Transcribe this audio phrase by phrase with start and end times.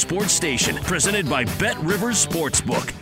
[0.00, 2.94] sports station presented by BetRivers Sportsbook.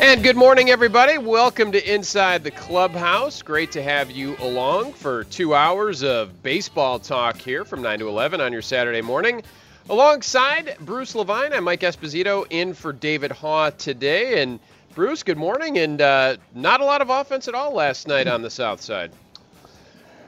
[0.00, 1.18] And good morning, everybody.
[1.18, 3.42] Welcome to Inside the Clubhouse.
[3.42, 8.08] Great to have you along for two hours of baseball talk here from 9 to
[8.08, 9.42] 11 on your Saturday morning.
[9.90, 14.40] Alongside Bruce Levine, I'm Mike Esposito in for David Haugh today.
[14.40, 14.60] And
[14.94, 15.78] Bruce, good morning.
[15.78, 19.10] And uh, not a lot of offense at all last night on the South Side.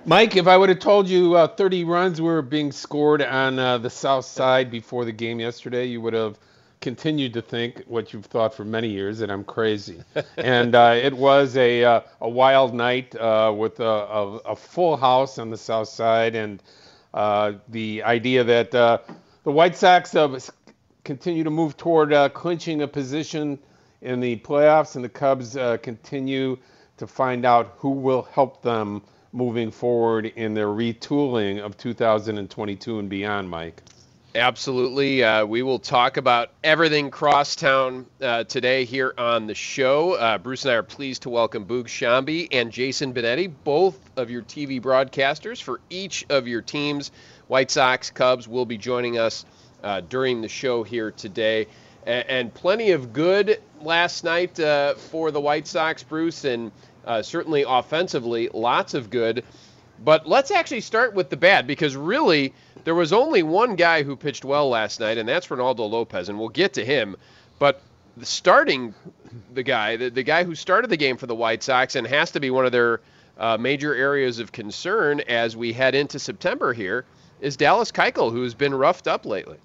[0.08, 3.76] Mike, if I would have told you uh, 30 runs were being scored on uh,
[3.78, 6.38] the South Side before the game yesterday, you would have
[6.80, 10.04] continued to think what you've thought for many years that I'm crazy.
[10.36, 14.96] and uh, it was a uh, a wild night uh, with a, a, a, full
[14.96, 16.62] house on the South Side, and
[17.12, 20.14] uh, the idea that the White Sox
[21.02, 23.58] continue to move toward clinching a position
[24.02, 26.56] in the playoffs, and the Cubs continue
[26.96, 29.02] to find out who will help them
[29.36, 33.82] moving forward in their retooling of 2022 and beyond, Mike.
[34.34, 35.22] Absolutely.
[35.22, 40.12] Uh, we will talk about everything crosstown uh, today here on the show.
[40.12, 44.30] Uh, Bruce and I are pleased to welcome Boog Sciambi and Jason Benetti, both of
[44.30, 47.12] your TV broadcasters for each of your teams.
[47.48, 49.46] White Sox, Cubs will be joining us
[49.82, 51.66] uh, during the show here today.
[52.06, 56.44] And, and plenty of good last night uh, for the White Sox, Bruce.
[56.44, 56.72] And
[57.06, 59.44] uh, certainly offensively, lots of good.
[60.04, 62.52] But let's actually start with the bad because really
[62.84, 66.38] there was only one guy who pitched well last night, and that's Reynaldo Lopez, and
[66.38, 67.16] we'll get to him.
[67.58, 67.80] But
[68.16, 68.94] the starting
[69.54, 72.30] the guy, the, the guy who started the game for the White Sox and has
[72.32, 73.00] to be one of their
[73.38, 77.04] uh, major areas of concern as we head into September here,
[77.40, 79.58] is Dallas Keuchel, who's been roughed up lately.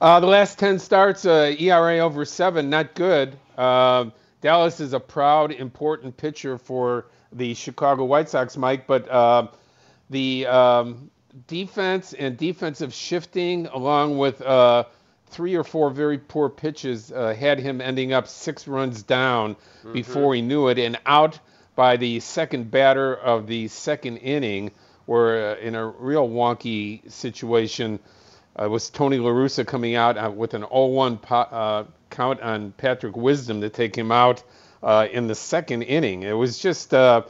[0.00, 3.38] Uh, the last 10 starts, uh, ERA over seven, not good.
[3.56, 4.06] Uh,
[4.44, 9.46] Dallas is a proud, important pitcher for the Chicago White Sox, Mike, but uh,
[10.10, 11.10] the um,
[11.46, 14.84] defense and defensive shifting, along with uh,
[15.28, 19.94] three or four very poor pitches, uh, had him ending up six runs down mm-hmm.
[19.94, 21.38] before he knew it and out
[21.74, 24.72] by the second batter of the second inning.
[25.06, 27.98] Where uh, in a real wonky situation
[28.56, 33.16] uh, was Tony La Russa coming out uh, with an 0-1 po- count on Patrick
[33.16, 34.42] Wisdom to take him out
[34.82, 36.22] uh, in the second inning.
[36.22, 37.22] It was just, uh,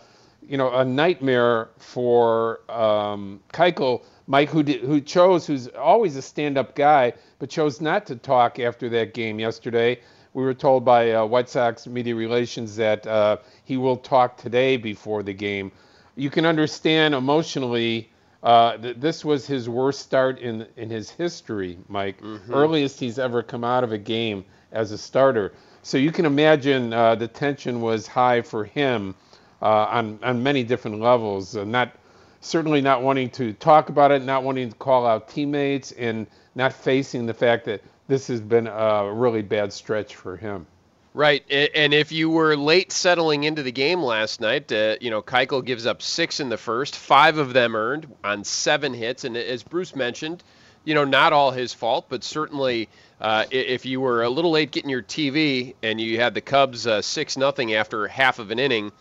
[0.47, 6.23] you know, a nightmare for um, Keuchel, Mike, who did, who chose, who's always a
[6.23, 10.01] stand-up guy, but chose not to talk after that game yesterday.
[10.35, 14.77] We were told by uh, White Sox media relations that uh, he will talk today
[14.77, 15.71] before the game.
[16.17, 18.11] You can understand emotionally.
[18.43, 22.21] Uh, th- this was his worst start in in his history, Mike.
[22.21, 22.53] Mm-hmm.
[22.53, 25.53] Earliest he's ever come out of a game as a starter.
[25.83, 29.15] So you can imagine uh, the tension was high for him
[29.63, 31.57] uh, on on many different levels.
[31.57, 31.93] Uh, not
[32.41, 36.73] certainly not wanting to talk about it, not wanting to call out teammates, and not
[36.73, 40.67] facing the fact that this has been a really bad stretch for him.
[41.15, 45.23] Right, and if you were late settling into the game last night, uh, you know
[45.23, 49.37] Keuchel gives up six in the first, five of them earned on seven hits, and
[49.37, 50.43] as Bruce mentioned,
[50.85, 52.89] you know not all his fault, but certainly
[53.25, 56.87] uh, if you were a little late getting your TV and you had the Cubs
[56.87, 58.93] uh, six nothing after half of an inning,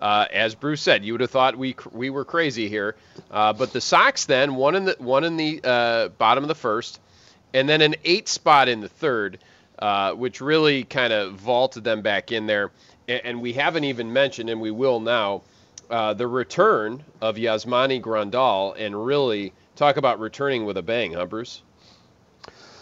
[0.00, 2.96] Uh, as Bruce said, you would have thought we we were crazy here,
[3.30, 6.54] uh, but the Sox then one in the one in the uh, bottom of the
[6.54, 7.00] first,
[7.54, 9.38] and then an eight spot in the third,
[9.78, 12.70] uh, which really kind of vaulted them back in there.
[13.08, 15.42] And, and, we haven't even mentioned, and we will now,
[15.90, 21.26] uh, the return of Yasmani Grandal, and really talk about returning with a bang, huh,
[21.26, 21.62] Bruce?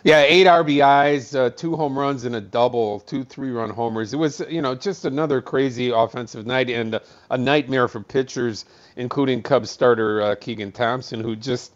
[0.04, 4.12] Yeah, eight RBIs, uh, two home runs, and a double, two three-run homers.
[4.12, 8.66] It was, you know, just another crazy offensive night and a, nightmare for pitchers,
[8.96, 11.72] including Cubs starter uh, Keegan Thompson, who just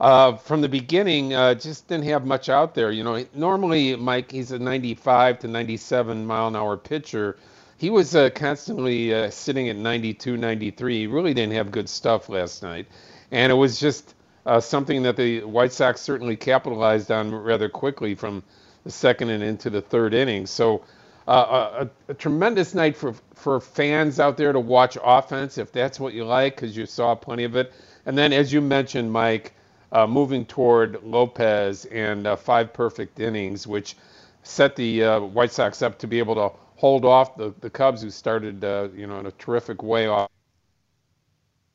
[0.00, 2.90] uh, from the beginning uh, just didn't have much out there.
[2.90, 7.36] You know, normally Mike, he's a 95 to 97 mile an hour pitcher.
[7.76, 11.00] He was uh, constantly uh, sitting at 92, 93.
[11.00, 12.86] He really didn't have good stuff last night,
[13.30, 14.14] and it was just
[14.46, 18.42] uh, something that the White Sox certainly capitalized on rather quickly from
[18.84, 20.46] the second and into the third inning.
[20.46, 20.84] So
[21.26, 25.98] uh, a, a, tremendous night for for fans out there to watch offense if that's
[25.98, 27.72] what you like because you saw plenty of it.
[28.06, 29.52] And then as you mentioned, Mike,
[29.90, 33.96] uh, moving toward Lopez and uh, five perfect innings, which
[34.44, 38.02] set the uh, White Sox up to be able to hold off the, the Cubs,
[38.02, 40.30] who started uh, you know in a terrific way off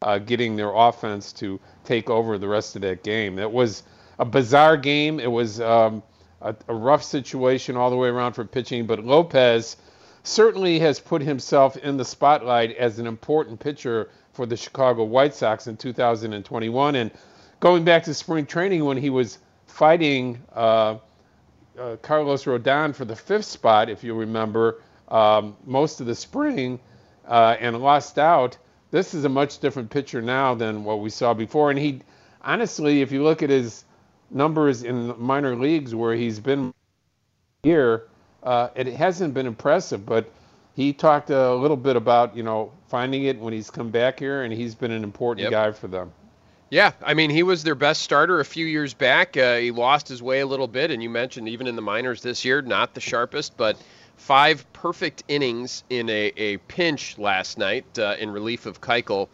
[0.02, 3.38] uh, getting their offense to take over the rest of that game.
[3.38, 3.84] It was
[4.20, 5.20] a bizarre game.
[5.20, 6.04] It was um,
[6.42, 9.78] a, a, rough situation all the way around for pitching, but Lopez
[10.24, 15.36] certainly has put himself in the spotlight as an important pitcher for the Chicago White
[15.36, 16.96] Sox in 2021.
[16.96, 17.12] And
[17.60, 20.98] going back to spring training when he was fighting uh,
[21.80, 26.80] uh, Carlos Rodon for the fifth spot, if you remember, um, most of the spring
[27.28, 28.58] uh, and lost out
[28.92, 31.70] this is a much different picture now than what we saw before.
[31.70, 32.02] And he,
[32.42, 33.86] honestly, if you look at his
[34.30, 36.74] numbers in minor leagues where he's been
[37.64, 38.04] here,
[38.44, 40.06] uh, it hasn't been impressive.
[40.06, 40.30] But
[40.76, 44.44] he talked a little bit about you know finding it when he's come back here,
[44.44, 45.52] and he's been an important yep.
[45.52, 46.12] guy for them.
[46.70, 49.36] Yeah, I mean, he was their best starter a few years back.
[49.36, 52.22] Uh, he lost his way a little bit, and you mentioned even in the minors
[52.22, 53.78] this year, not the sharpest, but
[54.22, 59.30] five perfect innings in a, a pinch last night uh, in relief of Keuchel.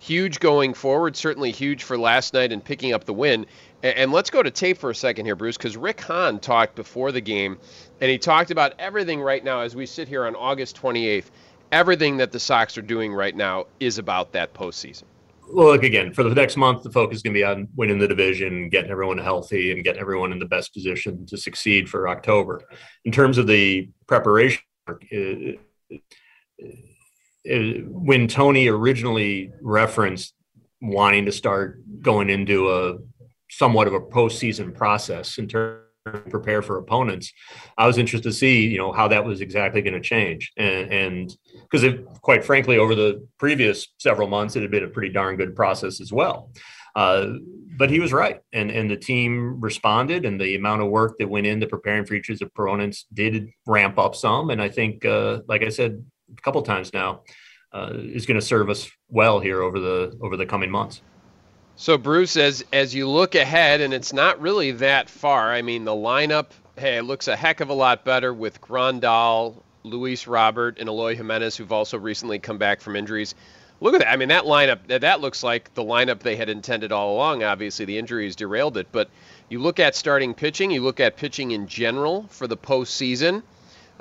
[0.00, 3.46] Huge going forward, certainly huge for last night and picking up the win.
[3.82, 7.12] And, let's go to tape for a second here, Bruce, because Rick Hahn talked before
[7.12, 7.58] the game,
[8.00, 11.26] and he talked about everything right now as we sit here on August 28th.
[11.70, 15.04] Everything that the Sox are doing right now is about that postseason
[15.48, 16.82] look again for the next month.
[16.82, 20.00] The focus is going to be on winning the division, getting everyone healthy, and getting
[20.00, 22.62] everyone in the best position to succeed for October.
[23.04, 24.62] In terms of the preparation,
[25.10, 25.60] it,
[27.44, 30.34] it, when Tony originally referenced
[30.80, 32.98] wanting to start going into a
[33.48, 37.32] somewhat of a postseason process in terms prepare for opponents.
[37.76, 40.52] I was interested to see, you know, how that was exactly going to change.
[40.56, 41.34] And
[41.68, 41.84] because
[42.22, 46.00] quite frankly, over the previous several months, it had been a pretty darn good process
[46.00, 46.50] as well.
[46.94, 47.34] Uh,
[47.76, 51.28] but he was right, and and the team responded, and the amount of work that
[51.28, 54.48] went into preparing for each of the opponents did ramp up some.
[54.48, 56.02] And I think, uh, like I said
[56.36, 57.20] a couple times now,
[57.72, 61.02] uh, is going to serve us well here over the over the coming months.
[61.78, 65.52] So Bruce, as as you look ahead, and it's not really that far.
[65.52, 66.46] I mean, the lineup,
[66.78, 71.16] hey, it looks a heck of a lot better with Grandal, Luis Robert, and Eloy
[71.16, 73.34] Jimenez, who've also recently come back from injuries.
[73.82, 74.10] Look at that.
[74.10, 77.42] I mean, that lineup, that looks like the lineup they had intended all along.
[77.42, 79.10] Obviously, the injuries derailed it, but
[79.50, 83.42] you look at starting pitching, you look at pitching in general for the postseason,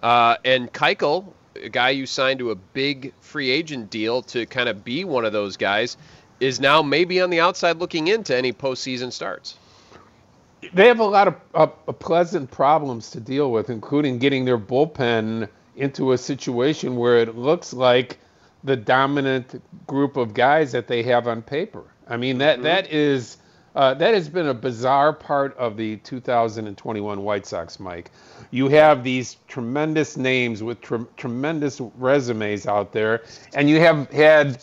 [0.01, 4.69] uh, and Keuchel, a guy you signed to a big free agent deal to kind
[4.69, 5.97] of be one of those guys
[6.39, 9.57] is now maybe on the outside looking into any postseason starts.
[10.73, 15.47] They have a lot of uh, pleasant problems to deal with, including getting their bullpen
[15.75, 18.17] into a situation where it looks like
[18.63, 21.83] the dominant group of guys that they have on paper.
[22.07, 22.63] I mean that mm-hmm.
[22.63, 23.37] that is
[23.75, 28.09] uh, that has been a bizarre part of the 2021 White Sox, Mike.
[28.51, 33.23] You have these tremendous names with tre- tremendous resumes out there,
[33.53, 34.61] and you have had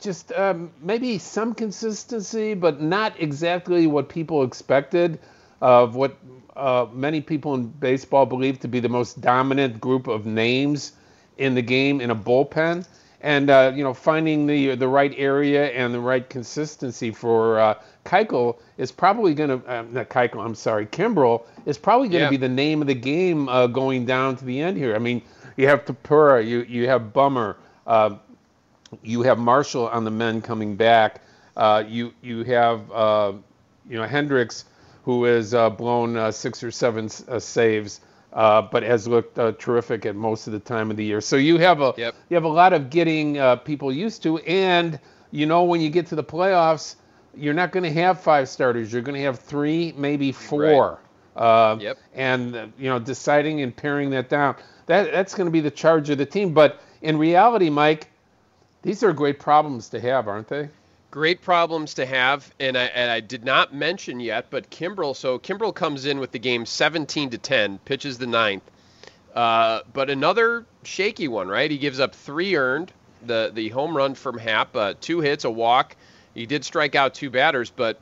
[0.00, 5.18] just um, maybe some consistency, but not exactly what people expected
[5.60, 6.16] of what
[6.56, 10.92] uh, many people in baseball believe to be the most dominant group of names
[11.38, 12.86] in the game in a bullpen.
[13.20, 17.74] And uh, you know, finding the the right area and the right consistency for uh,
[18.04, 20.44] Keuchel is probably going to uh, not Keuchel.
[20.44, 22.30] I'm sorry, Kimbrel is probably going to yeah.
[22.30, 24.94] be the name of the game uh, going down to the end here.
[24.94, 25.20] I mean,
[25.56, 27.56] you have Tepera, you you have Bummer.
[27.88, 28.18] Uh,
[29.02, 31.22] you have Marshall on the men coming back.
[31.56, 33.32] Uh, you you have uh,
[33.88, 34.64] you know Hendriks
[35.04, 38.00] who has uh, blown uh, six or seven uh, saves
[38.32, 41.20] uh, but has looked uh, terrific at most of the time of the year.
[41.20, 42.14] So you have a Yep.
[42.28, 44.98] you have a lot of getting uh, people used to, and
[45.30, 46.96] you know when you get to the playoffs,
[47.34, 48.92] you're not going to have five starters.
[48.92, 51.00] You're going to have three, maybe four.
[51.36, 51.98] Uh, Yep.
[52.14, 54.56] And you know deciding and paring that down.
[54.86, 56.52] That that's going to be the charge of the team.
[56.52, 58.08] But in reality, Mike,
[58.82, 60.68] these are great problems to have, aren't they?
[61.10, 65.16] Great problems to have, and I, and I did not mention yet, but Kimbrel.
[65.16, 68.62] So Kimbrel comes in with the game 17 to 10, pitches the ninth,
[69.34, 71.70] uh, but another shaky one, right?
[71.70, 72.92] He gives up three earned,
[73.24, 75.96] the the home run from Happ, uh, two hits, a walk.
[76.34, 78.00] He did strike out two batters, but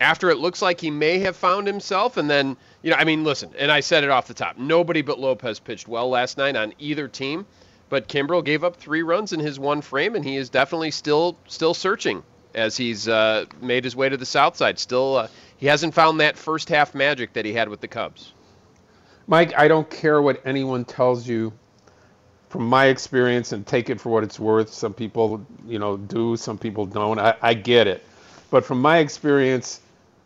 [0.00, 3.24] after it looks like he may have found himself, and then you know, I mean,
[3.24, 6.56] listen, and I said it off the top, nobody but Lopez pitched well last night
[6.56, 7.46] on either team.
[7.88, 11.36] But Kimbrel gave up three runs in his one frame, and he is definitely still
[11.46, 12.22] still searching
[12.54, 14.78] as he's uh, made his way to the south side.
[14.78, 18.32] Still, uh, he hasn't found that first half magic that he had with the Cubs.
[19.26, 21.52] Mike, I don't care what anyone tells you.
[22.48, 24.72] From my experience, and take it for what it's worth.
[24.72, 26.34] Some people, you know, do.
[26.34, 27.18] Some people don't.
[27.18, 28.02] I, I get it.
[28.50, 29.82] But from my experience,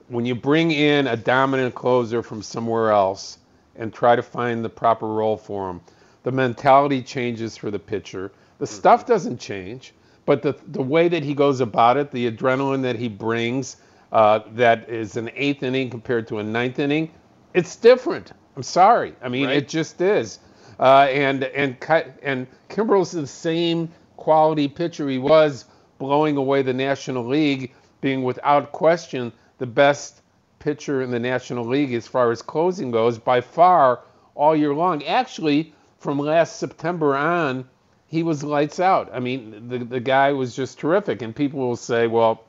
[0.06, 3.38] when you bring in a dominant closer from somewhere else
[3.74, 5.80] and try to find the proper role for him,
[6.22, 8.32] the mentality changes for the pitcher.
[8.58, 9.92] The stuff doesn't change,
[10.24, 13.76] but the the way that he goes about it, the adrenaline that he brings,
[14.12, 17.10] uh, that is an eighth inning compared to a ninth inning,
[17.54, 18.32] it's different.
[18.56, 19.14] I'm sorry.
[19.22, 19.56] I mean, Right.
[19.56, 20.38] it just is.
[20.78, 21.76] Uh, and and
[22.22, 25.64] and Kimbrel's the same quality pitcher he was
[25.98, 30.22] blowing away the National League, being without question the best
[30.58, 34.00] pitcher in the National League as far as closing goes by far
[34.34, 35.02] all year long.
[35.04, 37.64] Actually, from last September on,
[38.08, 39.08] he was lights out.
[39.12, 41.22] I mean, the the guy was just terrific.
[41.22, 42.44] And people will say, well,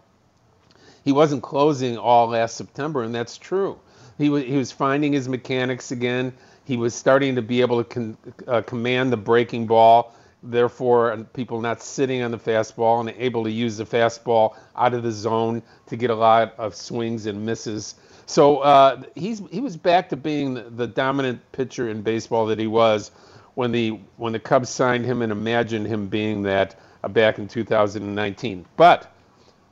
[1.06, 3.80] he wasn't closing all last September, and that's true.
[4.18, 6.34] He was he was finding his mechanics again.
[6.66, 8.18] He was starting to be able to con,
[8.48, 10.14] uh, command the breaking ball.
[10.46, 14.94] Therefore, and people not sitting on the fastball and able to use the fastball out
[14.94, 17.96] of the zone to get a lot of swings and misses.
[18.26, 22.68] So uh, he's he was back to being the dominant pitcher in baseball that he
[22.68, 23.12] was
[23.56, 27.48] when the when the Cubs signed him and imagined him being that uh, back in
[27.48, 28.66] 2019.
[28.78, 29.12] But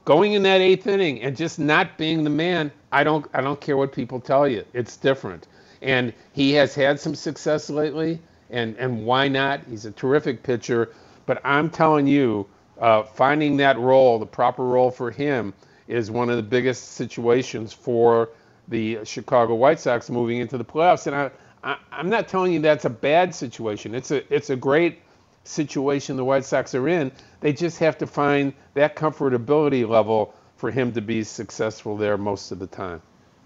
[0.06, 3.60] going in that eighth inning and just not being the man, I don't I don't
[3.60, 4.66] care what people tell you.
[4.74, 5.48] It's different.
[5.82, 8.20] And he has had some success lately,
[8.50, 9.62] and and why not?
[9.70, 10.94] He's a terrific pitcher.
[11.26, 12.48] But I'm telling you,
[12.80, 15.54] uh, finding that role, the proper role for him,
[15.88, 18.30] is one of the biggest situations for
[18.68, 21.08] the Chicago White Sox moving into the playoffs.
[21.08, 21.32] And I,
[21.64, 23.96] I I'm not telling you that's a bad situation.
[23.96, 25.00] It's a it's a great
[25.44, 27.12] situation the White Sox are in.
[27.40, 32.52] They just have to find that comfortability level for him to be successful there most
[32.52, 33.02] of the time.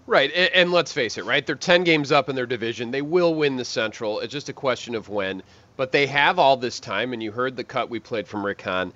[0.06, 1.44] Right, and, and let's face it, right?
[1.44, 2.90] They're 10 games up in their division.
[2.92, 4.20] They will win the Central.
[4.20, 5.42] It's just a question of when.
[5.76, 8.62] But they have all this time, and you heard the cut we played from Rick
[8.62, 8.92] Hahn.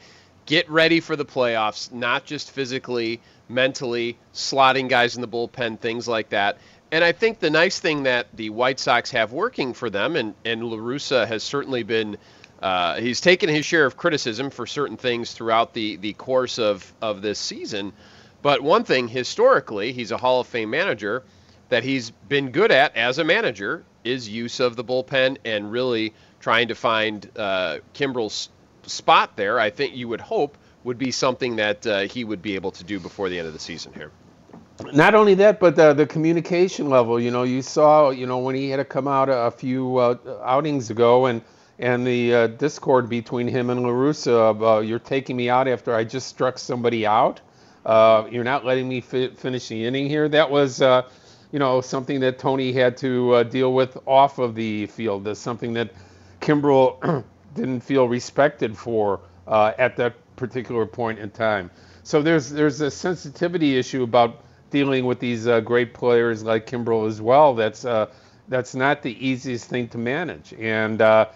[0.46, 6.06] Get ready for the playoffs, not just physically, mentally, slotting guys in the bullpen, things
[6.06, 6.58] like that.
[6.92, 10.34] And I think the nice thing that the White Sox have working for them, and,
[10.44, 12.18] and La Russa has certainly been,
[12.60, 16.92] uh, he's taken his share of criticism for certain things throughout the, the course of,
[17.00, 17.92] of this season.
[18.42, 21.22] But one thing, historically, he's a Hall of Fame manager
[21.68, 26.12] that he's been good at as a manager is use of the bullpen and really
[26.40, 28.48] trying to find uh, Kimbrel's
[28.84, 29.60] spot there.
[29.60, 32.84] I think you would hope would be something that uh, he would be able to
[32.84, 34.10] do before the end of the season here.
[34.92, 37.20] Not only that, but the, the communication level.
[37.20, 39.98] You know, you saw, you know, when he had to come out a, a few
[39.98, 41.42] uh, outings ago, and
[41.78, 45.94] and the uh, discord between him and La Russa uh, you're taking me out after
[45.94, 47.40] I just struck somebody out.
[47.86, 50.28] Uh, you're not letting me fi- finish the inning here.
[50.28, 51.08] That was, uh,
[51.52, 55.24] you know, something that Tony had to uh, deal with off of the field.
[55.24, 55.94] That's something that
[56.40, 61.70] Kimbrel didn't feel respected for at that particular point in time.
[62.02, 67.06] So there's there's a sensitivity issue about dealing with these uh, great players like Kimbrel
[67.06, 67.54] as well.
[67.54, 68.06] That's uh,
[68.48, 70.52] that's not the easiest thing to manage.
[70.54, 71.26] And uh,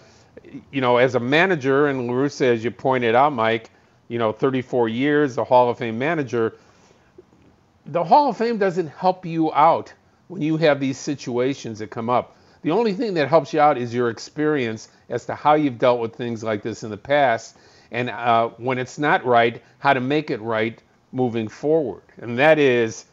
[0.70, 3.70] you know, as a manager, and La Russa, as you pointed out, Mike,
[4.08, 6.54] you know, 34 years, a Hall of Fame manager.
[7.86, 9.92] The Hall of Fame doesn't help you out
[10.28, 12.36] when you have these situations that come up.
[12.62, 16.00] The only thing that helps you out is your experience as to how you've dealt
[16.00, 17.58] with things like this in the past,
[17.90, 22.02] and uh, when it's not right, how to make it right moving forward.
[22.18, 23.04] And that is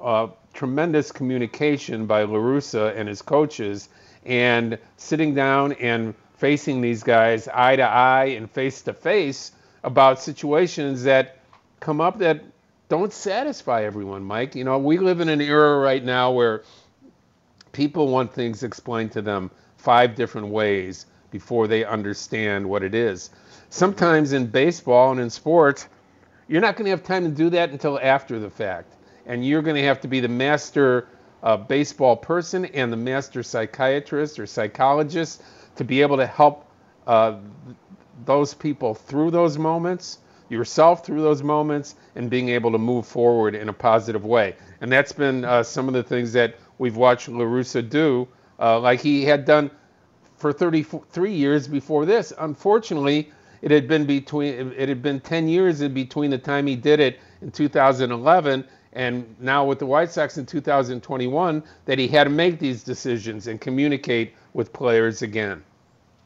[0.00, 3.88] uh, tremendous communication by La Russa and his coaches,
[4.24, 9.52] and sitting down and facing these guys eye to eye and face to face
[9.84, 11.38] about situations that
[11.80, 12.42] come up that
[12.88, 14.54] don't satisfy everyone, Mike.
[14.54, 16.64] You know, we live in an era right now where
[17.72, 23.30] people want things explained to them five different ways before they understand what it is.
[23.68, 25.86] Sometimes in baseball and in sports,
[26.48, 28.92] you're not going to have time to do that until after the fact.
[29.26, 31.08] And you're going to have to be the master
[31.42, 35.42] uh, baseball person and the master psychiatrist or psychologist
[35.76, 36.66] to be able to help
[37.06, 37.36] uh,
[38.24, 43.54] those people through those moments, yourself through those moments, and being able to move forward
[43.54, 44.54] in a positive way.
[44.80, 48.80] And that's been uh, some of the things that we've watched La Russa do, uh,
[48.80, 49.70] like he had done
[50.36, 52.32] for 33 years before this.
[52.38, 53.30] Unfortunately,
[53.62, 56.98] it had been between it had been 10 years in between the time he did
[56.98, 62.30] it in 2011 and now with the White Sox in 2021 that he had to
[62.30, 65.62] make these decisions and communicate with players again.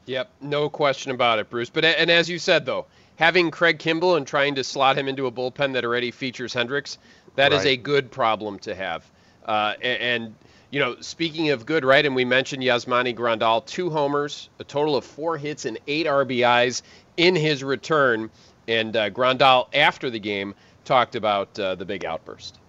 [0.07, 1.69] Yep, no question about it, Bruce.
[1.69, 2.85] But and as you said though,
[3.17, 6.97] having Craig Kimbrel and trying to slot him into a bullpen that already features Hendriks,
[7.35, 7.59] that right.
[7.59, 9.09] is a good problem to have.
[9.45, 10.35] Uh, and, and,
[10.71, 12.05] you know, speaking of good, right?
[12.05, 16.81] And we mentioned Yasmani Grandal, two homers, a total of four hits and eight RBIs
[17.17, 18.29] in his return.
[18.67, 20.55] And uh, Grandal, after the game,
[20.85, 22.59] talked about uh, the big outburst.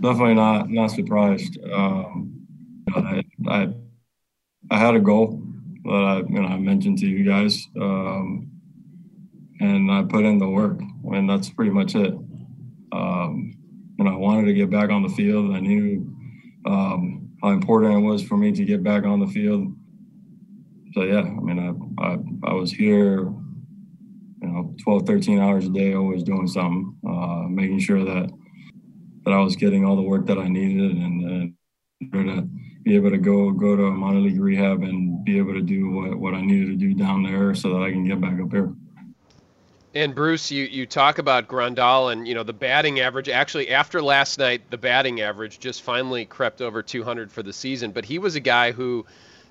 [0.00, 1.58] Definitely not not surprised.
[1.70, 2.46] Um,
[2.94, 3.68] I, I,
[4.70, 5.40] I had a goal
[5.84, 8.50] that I you know I mentioned to you guys, um,
[9.60, 10.80] and I put in the work,
[11.12, 12.14] and that's pretty much it.
[12.92, 13.54] Um,
[13.98, 15.54] and I wanted to get back on the field.
[15.54, 16.10] I knew
[16.66, 19.72] um, how important it was for me to get back on the field.
[20.94, 22.16] So yeah, I mean, I I,
[22.50, 23.32] I was here,
[24.44, 28.30] you know, 12, 13 hours a day, always doing something, uh, making sure that
[29.24, 31.54] that I was getting all the work that I needed and,
[32.12, 32.42] uh, to
[32.82, 36.18] be able to go go to minor league rehab and be able to do what,
[36.18, 38.74] what I needed to do down there so that I can get back up here.
[39.94, 43.30] And Bruce, you, you talk about Grandal and you know the batting average.
[43.30, 47.92] Actually, after last night, the batting average just finally crept over 200 for the season.
[47.92, 49.06] But he was a guy who,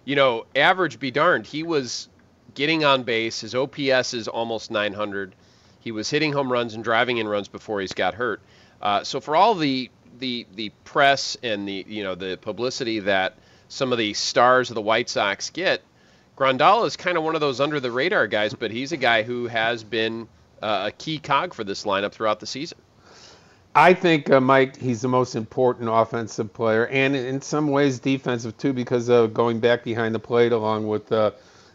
[0.06, 2.10] you know, average be darned, he was
[2.56, 3.42] getting on base.
[3.42, 5.36] His OPS is almost 900.
[5.80, 8.42] He was hitting home runs and driving in runs before he's got hurt.
[8.82, 13.38] Uh, so for all the the the press and the you know the publicity that
[13.68, 15.82] some of the stars of the White Sox get,
[16.38, 19.24] Grandal is kind of one of those under the radar guys, but he's a guy
[19.24, 20.28] who has been
[20.62, 22.78] uh, a key cog for this lineup throughout the season.
[23.76, 28.56] I think uh, Mike, he's the most important offensive player, and in some ways defensive
[28.58, 31.32] too, because of going back behind the plate along with uh,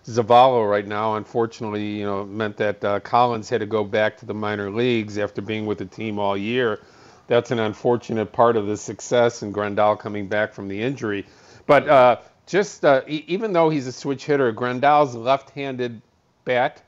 [0.09, 1.17] Zavala right now.
[1.17, 5.19] Unfortunately, you know, meant that uh, Collins had to go back to the minor leagues
[5.19, 6.81] after being with the team all year.
[7.27, 11.27] That's an unfortunate part of the success and Grandal coming back from the injury.
[11.67, 12.17] But uh,
[12.47, 16.01] just uh, e- even though he's a switch hitter, Grandal's left-handed
[16.47, 16.83] bat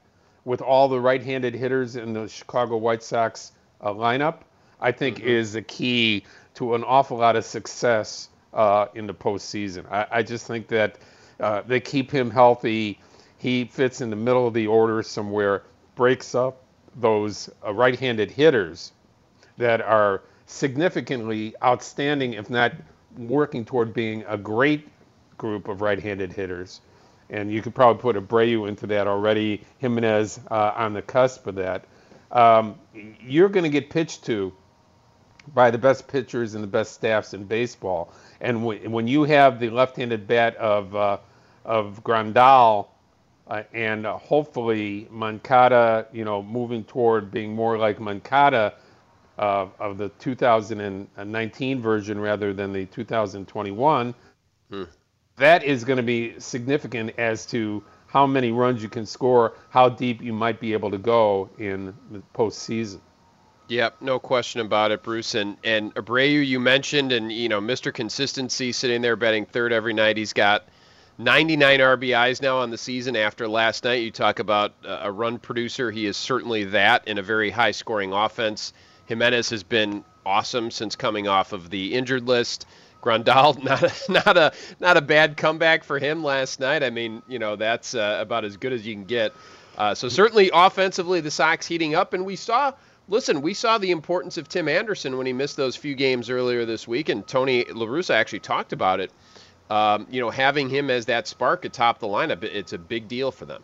[0.47, 3.53] with all the right-handed hitters in the Chicago White Sox
[3.83, 4.39] uh, lineup,
[4.81, 5.29] I think mm-hmm.
[5.29, 9.85] is the key to an awful lot of success uh, in the postseason.
[9.91, 10.97] I, I just think that
[11.39, 12.99] uh, they keep him healthy.
[13.41, 15.63] He fits in the middle of the order somewhere,
[15.95, 16.63] breaks up
[16.97, 18.93] those uh, right-handed hitters
[19.57, 22.73] that are significantly outstanding, if not
[23.17, 24.87] working toward being a great
[25.39, 26.83] group of right-handed hitters.
[27.31, 31.55] And you could probably put Abreu into that already, Jimenez uh, on the cusp of
[31.55, 31.87] that.
[32.33, 32.79] Um,
[33.23, 34.53] you're going to get pitched to
[35.55, 38.13] by the best pitchers and the best staffs in baseball.
[38.43, 41.19] And w- when you have the left-handed bat of uh,
[41.65, 42.89] of Grandal
[43.51, 48.75] uh, and uh, hopefully Moncada, you know, moving toward being more like Moncada
[49.39, 54.15] uh, of the 2019 version rather than the 2021.
[54.71, 54.85] Hmm
[55.41, 59.89] that is going to be significant as to how many runs you can score, how
[59.89, 63.01] deep you might be able to go in the postseason.
[63.69, 65.35] Yep, no question about it, Bruce.
[65.35, 67.95] And and Abreu, you mentioned, and you know, Mr.
[67.95, 70.17] Consistency sitting there betting third every night.
[70.17, 70.65] He's got
[71.21, 74.03] 99 RBIs now on the season after last night.
[74.03, 75.91] You talk about a run producer.
[75.91, 78.73] He is certainly that in a very high scoring offense.
[79.05, 82.65] Jimenez has been awesome since coming off of the injured list.
[83.03, 86.83] Grandal, not a, not a not a bad comeback for him last night.
[86.83, 89.35] I mean, you know, that's uh, about as good as you can get.
[89.77, 92.73] Uh, so certainly offensively, the Sox heating up, and we saw.
[93.09, 96.65] Listen, we saw the importance of Tim Anderson when he missed those few games earlier
[96.65, 99.11] this week, and Tony La Russa actually talked about it.
[99.71, 103.31] Um, you know, having him as that spark atop the lineup, it's a big deal
[103.31, 103.63] for them.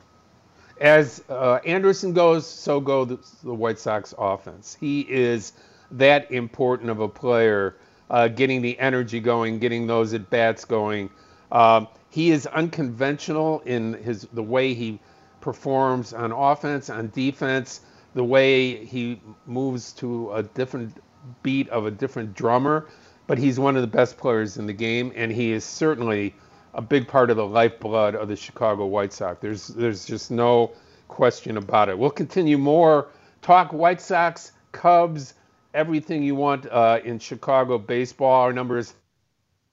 [0.81, 4.77] As uh, Anderson goes, so go the, the White Sox offense.
[4.79, 5.53] He is
[5.91, 7.77] that important of a player
[8.09, 11.11] uh, getting the energy going, getting those at bats going.
[11.51, 15.01] Um, he is unconventional in his the way he
[15.41, 17.81] performs on offense, on defense,
[18.15, 21.03] the way he moves to a different
[21.43, 22.87] beat of a different drummer.
[23.27, 26.35] But he's one of the best players in the game, and he is certainly
[26.75, 29.41] a big part of the lifeblood of the Chicago White Sox.
[29.41, 30.73] There's there's just no
[31.09, 31.99] question about it.
[31.99, 33.09] We'll continue more
[33.43, 35.35] talk White Sox, Cubs,
[35.75, 38.43] everything you want uh, in Chicago baseball.
[38.43, 38.95] Our number is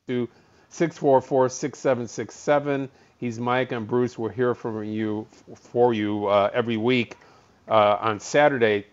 [0.07, 0.27] to
[0.71, 2.89] 644-6767.
[3.17, 4.17] He's Mike and Bruce.
[4.17, 7.17] We'll hear from you for you uh, every week
[7.67, 8.85] uh, on Saturday,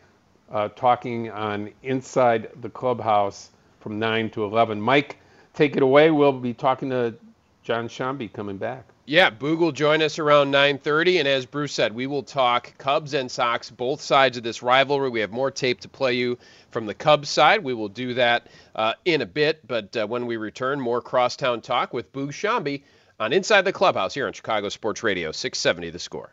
[0.50, 4.80] uh, talking on Inside the Clubhouse from 9 to 11.
[4.80, 5.18] Mike,
[5.54, 6.10] take it away.
[6.10, 7.14] We'll be talking to
[7.62, 8.84] John Sciambi coming back.
[9.06, 13.12] Yeah, Boog will join us around 9:30, and as Bruce said, we will talk Cubs
[13.12, 15.10] and Sox, both sides of this rivalry.
[15.10, 16.38] We have more tape to play you
[16.70, 17.64] from the Cubs side.
[17.64, 21.60] We will do that uh, in a bit, but uh, when we return, more crosstown
[21.60, 22.84] talk with Boog Sciambi
[23.18, 26.32] on Inside the Clubhouse here on Chicago Sports Radio 670 The Score.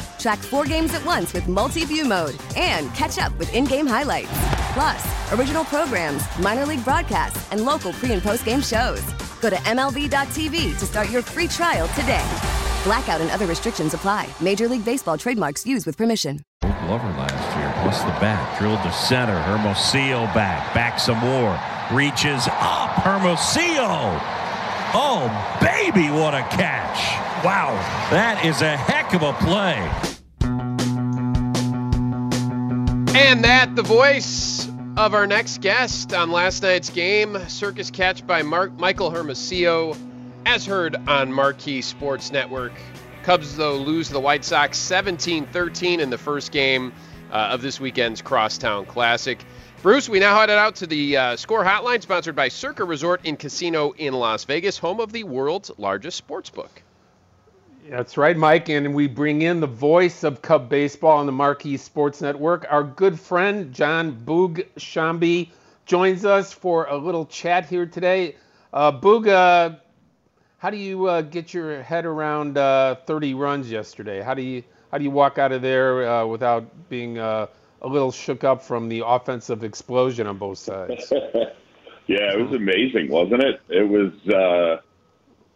[0.21, 4.29] Track four games at once with multi-view mode and catch up with in-game highlights.
[4.73, 9.01] Plus, original programs, minor league broadcasts, and local pre- and post-game shows.
[9.41, 12.23] Go to MLB.tv to start your free trial today.
[12.83, 14.29] Blackout and other restrictions apply.
[14.39, 16.39] Major League Baseball trademarks used with permission.
[16.61, 19.39] Glover last year, plus the bat, drilled to center.
[19.41, 21.59] Hermosillo back, back some more,
[21.91, 22.91] reaches up.
[23.01, 24.19] Hermosillo.
[24.93, 27.45] Oh, baby, what a catch!
[27.45, 27.73] Wow,
[28.11, 30.10] that is a heck of a play.
[33.13, 38.41] And that, the voice of our next guest on last night's game, circus catch by
[38.41, 39.97] Mark, Michael Hermosillo,
[40.45, 42.71] as heard on Marquee Sports Network.
[43.23, 46.93] Cubs, though, lose the White Sox 17 13 in the first game
[47.31, 49.43] uh, of this weekend's Crosstown Classic.
[49.81, 53.37] Bruce, we now headed out to the uh, score hotline sponsored by Circa Resort and
[53.37, 56.81] Casino in Las Vegas, home of the world's largest sports book.
[57.91, 58.69] That's right, Mike.
[58.69, 62.65] And we bring in the voice of Cub baseball on the Marquee Sports Network.
[62.69, 65.49] Our good friend John Boog Sciambi
[65.85, 68.37] joins us for a little chat here today.
[68.71, 69.75] Uh, Boog, uh,
[70.59, 74.21] how do you uh, get your head around uh, 30 runs yesterday?
[74.21, 77.47] How do you how do you walk out of there uh, without being uh,
[77.81, 81.11] a little shook up from the offensive explosion on both sides?
[82.07, 83.59] yeah, it was amazing, wasn't it?
[83.67, 84.13] It was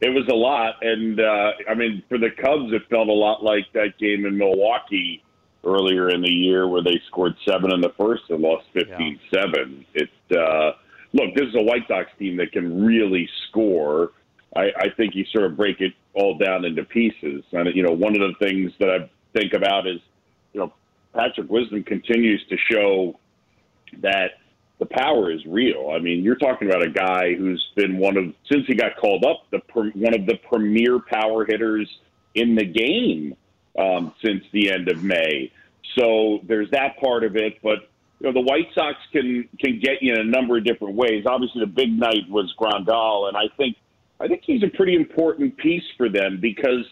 [0.01, 3.43] it was a lot, and uh, I mean, for the Cubs, it felt a lot
[3.43, 5.23] like that game in Milwaukee
[5.63, 9.17] earlier in the year where they scored seven in the first and lost 15-7.
[9.31, 10.03] Yeah.
[10.03, 10.73] It uh,
[11.13, 14.12] look, this is a White Sox team that can really score.
[14.55, 17.91] I, I think you sort of break it all down into pieces, and you know,
[17.91, 19.99] one of the things that I think about is,
[20.53, 20.73] you know,
[21.13, 23.19] Patrick Wisdom continues to show
[24.01, 24.31] that
[24.79, 25.91] the power is real.
[25.95, 29.25] I mean, you're talking about a guy who's been one of since he got called
[29.25, 31.89] up, the one of the premier power hitters
[32.33, 33.35] in the game
[33.79, 35.51] um, since the end of May.
[35.97, 40.01] So there's that part of it, but you know the White Sox can can get
[40.01, 41.25] you in a number of different ways.
[41.25, 43.77] Obviously, the big night was Grandal, and I think
[44.19, 46.85] I think he's a pretty important piece for them because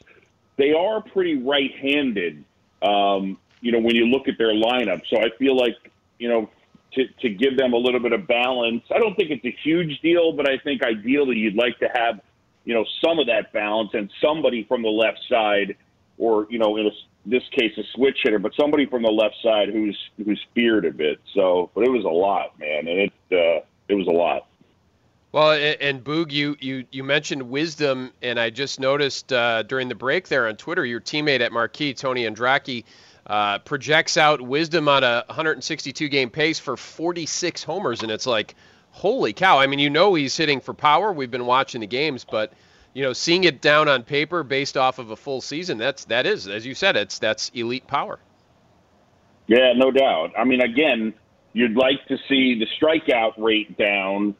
[0.57, 2.43] they are pretty right-handed.
[2.81, 5.75] Um, you know, when you look at their lineup, so I feel like
[6.19, 6.49] you know
[6.95, 8.83] to, to give them a little bit of balance.
[8.93, 12.21] I don't think it's a huge deal, but I think ideally you'd like to have,
[12.65, 15.75] you know, some of that balance and somebody from the left side,
[16.17, 16.91] or you know, in a,
[17.25, 20.91] this case, a switch hitter, but somebody from the left side who's who's feared a
[20.91, 21.19] bit.
[21.33, 24.47] So, but it was a lot, man, and it uh, it was a lot.
[25.33, 29.95] Well, and Boog, you, you, you mentioned wisdom, and I just noticed uh, during the
[29.95, 32.83] break there on Twitter, your teammate at Marquee, Tony Andracki,
[33.25, 38.55] uh, projects out Wisdom on a 162 game pace for 46 homers, and it's like,
[38.91, 39.59] holy cow!
[39.59, 41.11] I mean, you know he's hitting for power.
[41.11, 42.53] We've been watching the games, but
[42.93, 46.25] you know, seeing it down on paper based off of a full season, that's that
[46.25, 48.19] is, as you said, it's that's elite power.
[49.47, 50.31] Yeah, no doubt.
[50.37, 51.13] I mean, again,
[51.53, 54.35] you'd like to see the strikeout rate down,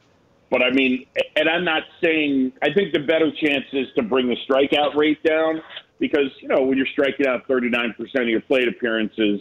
[0.50, 4.28] but I mean, and I'm not saying I think the better chance is to bring
[4.28, 5.62] the strikeout rate down
[6.04, 9.40] because you know when you're striking out 39% of your plate appearances,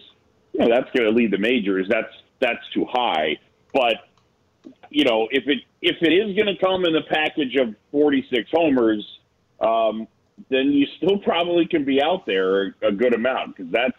[0.52, 1.88] you know that's going to lead the majors.
[1.88, 3.36] That's that's too high.
[3.74, 3.96] But
[4.88, 8.48] you know, if it if it is going to come in the package of 46
[8.52, 9.04] homers,
[9.60, 10.06] um,
[10.50, 13.98] then you still probably can be out there a good amount because that's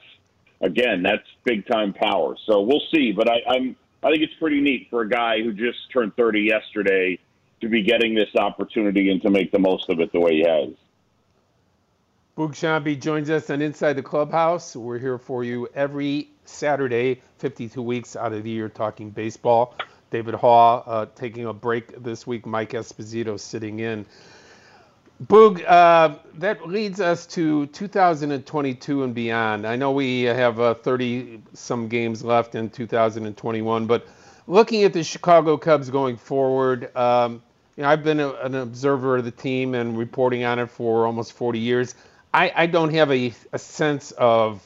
[0.61, 2.37] again that's big time power.
[2.45, 3.11] So we'll see.
[3.11, 6.43] But I, I'm I think it's pretty neat for a guy who just turned 30
[6.43, 7.19] yesterday
[7.59, 10.45] to be getting this opportunity and to make the most of it the way he
[10.47, 10.69] has.
[12.35, 14.75] Boog Sciambi joins us on Inside the Clubhouse.
[14.75, 19.75] We're here for you every Saturday, 52 weeks out of the year, talking baseball.
[20.09, 22.47] David Haugh uh, taking a break this week.
[22.47, 24.03] Mike Esposito sitting in.
[25.23, 29.67] Boog, uh, that leads us to 2022 and beyond.
[29.67, 34.07] I know we have uh, 30 some games left in 2021, but
[34.47, 37.43] looking at the Chicago Cubs going forward, um,
[37.77, 41.05] you know, I've been a, an observer of the team and reporting on it for
[41.05, 41.93] almost 40 years.
[42.33, 44.61] I, I don't have a, a, sense of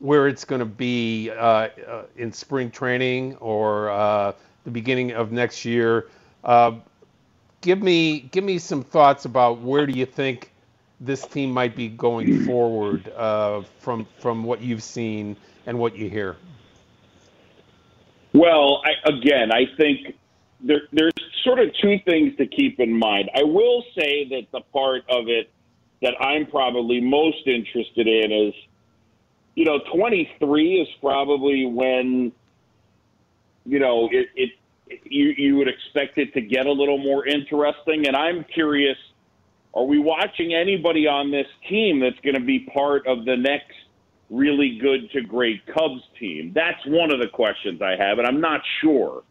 [0.00, 4.32] where it's going to be uh, uh, in spring training or uh,
[4.64, 6.08] the beginning of next year.
[6.42, 6.72] Uh,
[7.60, 10.50] give me give me some thoughts about where do you think
[11.00, 16.10] this team might be going forward uh, from from what you've seen and what you
[16.10, 16.36] hear.
[18.32, 20.16] Well, I, again, I think
[20.60, 23.28] there, there's sort of two things to keep in mind.
[23.34, 25.50] I will say that the part of it
[26.02, 28.54] that I'm probably most interested in is,
[29.54, 32.32] you know, 23 is probably when,
[33.66, 34.50] you know, it, it
[35.04, 38.06] you you would expect it to get a little more interesting.
[38.06, 38.96] And I'm curious,
[39.74, 43.74] are we watching anybody on this team that's going to be part of the next
[44.30, 46.52] really good to great Cubs team?
[46.54, 49.22] That's one of the questions I have, and I'm not sure.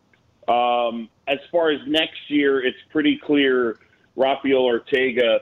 [0.47, 3.77] Um, as far as next year, it's pretty clear
[4.15, 5.41] Rafael Ortega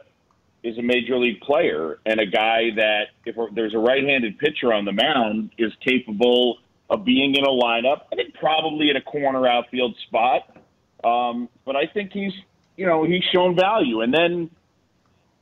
[0.64, 4.86] is a major league player and a guy that, if there's a right-handed pitcher on
[4.86, 6.58] the mound, is capable
[6.90, 8.02] of being in a lineup.
[8.12, 10.58] I think probably in a corner outfield spot.
[11.04, 12.34] Um, but I think he's,
[12.76, 14.02] you know, he's shown value.
[14.02, 14.50] And then,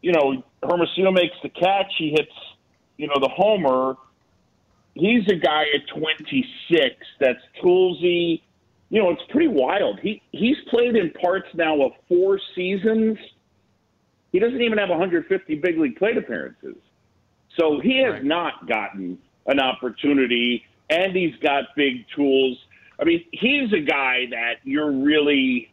[0.01, 1.91] you know, Hermosillo makes the catch.
[1.97, 2.33] He hits,
[2.97, 3.95] you know, the homer.
[4.93, 8.41] He's a guy at 26 that's toolsy.
[8.89, 9.99] You know, it's pretty wild.
[9.99, 13.17] He he's played in parts now of four seasons.
[14.35, 16.75] He doesn't even have 150 big league plate appearances.
[17.57, 18.23] So he has right.
[18.25, 22.57] not gotten an opportunity and he's got big tools.
[22.99, 25.71] I mean, he's a guy that you're really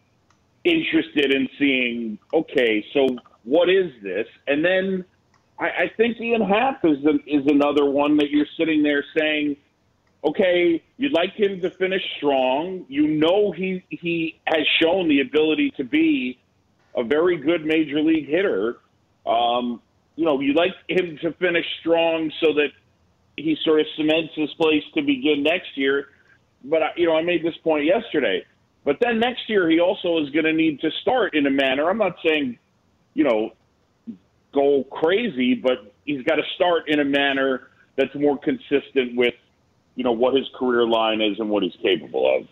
[0.62, 2.20] interested in seeing.
[2.32, 3.08] Okay, so
[3.42, 4.28] what is this?
[4.46, 5.04] And then
[5.58, 9.56] I, I think Ian Happ is an, is another one that you're sitting there saying,
[10.22, 12.86] okay, you'd like him to finish strong.
[12.88, 16.38] You know he he has shown the ability to be
[16.96, 18.78] a very good major league hitter.
[19.26, 19.80] Um,
[20.16, 22.68] you know, you'd like him to finish strong so that
[23.36, 26.08] he sort of cements his place to begin next year.
[26.64, 28.44] But you know, I made this point yesterday.
[28.84, 31.88] But then next year, he also is going to need to start in a manner.
[31.88, 32.58] I'm not saying,
[33.14, 33.52] you know,
[34.52, 39.34] go crazy, but he's got to start in a manner that's more consistent with,
[39.94, 42.48] you know, what his career line is and what he's capable of.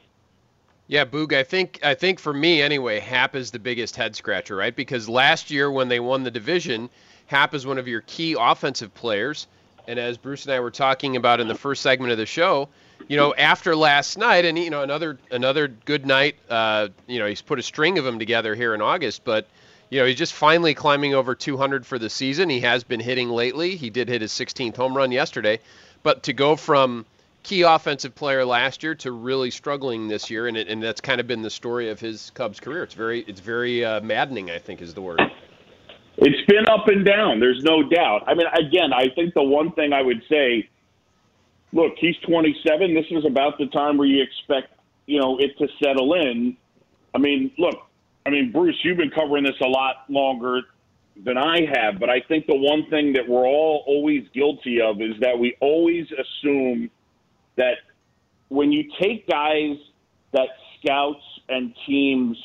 [0.90, 4.56] Yeah, Boog, I think I think for me anyway, Happ is the biggest head scratcher,
[4.56, 4.74] right?
[4.74, 6.90] Because last year when they won the division,
[7.26, 9.46] Happ is one of your key offensive players.
[9.86, 12.68] And as Bruce and I were talking about in the first segment of the show,
[13.06, 16.34] you know, after last night, and you know, another another good night.
[16.48, 19.46] Uh, you know, he's put a string of them together here in August, but
[19.90, 22.50] you know, he's just finally climbing over 200 for the season.
[22.50, 23.76] He has been hitting lately.
[23.76, 25.60] He did hit his 16th home run yesterday,
[26.02, 27.06] but to go from
[27.42, 31.20] key offensive player last year to really struggling this year, and, it, and that's kind
[31.20, 32.82] of been the story of his Cubs career.
[32.82, 35.20] It's very it's very uh, maddening, I think, is the word.
[36.18, 37.40] It's been up and down.
[37.40, 38.24] There's no doubt.
[38.26, 40.68] I mean, again, I think the one thing I would say,
[41.72, 42.94] look, he's 27.
[42.94, 44.74] This is about the time where you expect,
[45.06, 46.56] you know, it to settle in.
[47.14, 47.74] I mean, look,
[48.26, 50.60] I mean, Bruce, you've been covering this a lot longer
[51.24, 55.00] than I have, but I think the one thing that we're all always guilty of
[55.00, 56.90] is that we always assume
[58.50, 59.76] when you take guys
[60.32, 62.36] that scouts and teams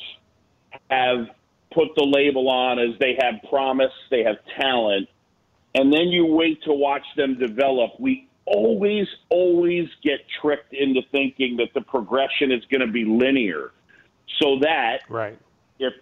[0.90, 1.26] have
[1.72, 5.08] put the label on as they have promise, they have talent,
[5.74, 7.92] and then you wait to watch them develop.
[7.98, 13.72] We always, always get tricked into thinking that the progression is going to be linear.
[14.40, 15.38] So that right.
[15.78, 15.92] if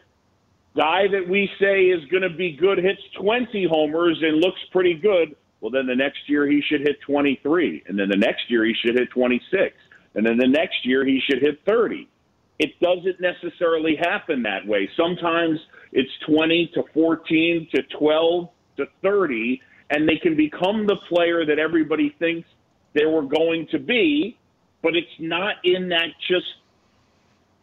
[0.77, 4.95] guy that we say is going to be good hits 20 homers and looks pretty
[4.95, 5.35] good.
[5.61, 8.75] Well, then the next year he should hit 23, and then the next year he
[8.75, 9.75] should hit 26,
[10.15, 12.09] and then the next year he should hit 30.
[12.59, 14.89] It doesn't necessarily happen that way.
[14.97, 15.59] Sometimes
[15.93, 21.59] it's 20 to 14 to 12 to 30, and they can become the player that
[21.59, 22.49] everybody thinks
[22.95, 24.39] they were going to be,
[24.83, 26.47] but it's not in that just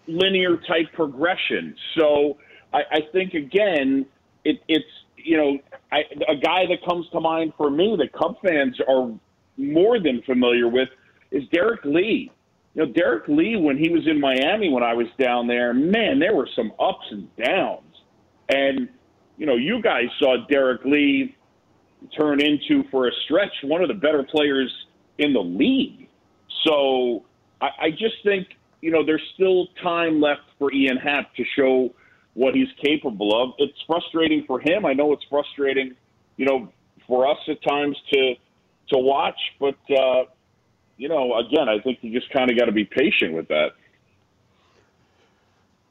[0.08, 1.76] linear type progression.
[1.98, 2.38] So
[2.74, 4.06] I, I think again,
[4.44, 4.86] it, it's
[5.16, 5.58] you know
[5.92, 9.12] I, a guy that comes to mind for me that Cub fans are
[9.58, 10.90] more than familiar with
[11.32, 12.32] is Derrek Lee.
[12.74, 16.20] You know, Derrek Lee when he was in Miami when I was down there, man,
[16.20, 17.96] there were some ups and downs.
[18.50, 18.90] And
[19.38, 21.36] you know, you guys saw Derrek Lee
[22.18, 24.72] turn into for a stretch one of the better players
[25.18, 26.08] in the league.
[26.66, 27.26] So
[27.60, 28.48] I, I just think
[28.82, 31.94] you know there's still time left for Ian Happ to show
[32.34, 33.54] what he's capable of.
[33.58, 34.86] It's frustrating for him.
[34.86, 35.96] I know it's frustrating,
[36.38, 36.72] you know,
[37.08, 38.36] for us at times to
[38.90, 40.24] to watch, but uh,
[40.98, 43.72] you know, again, I think you just kind of got to be patient with that.